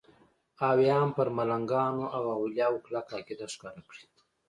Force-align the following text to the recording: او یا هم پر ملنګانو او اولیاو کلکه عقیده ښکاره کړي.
او 0.69 0.77
یا 0.87 0.95
هم 1.01 1.09
پر 1.17 1.27
ملنګانو 1.37 2.03
او 2.15 2.23
اولیاو 2.39 2.83
کلکه 2.85 3.11
عقیده 3.19 3.45
ښکاره 3.53 3.81
کړي. 3.89 4.05